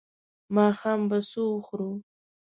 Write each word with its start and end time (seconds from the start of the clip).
ماښام 0.55 0.99
به 1.09 1.17
څه 1.29 1.39
وخورو؟ 1.47 1.91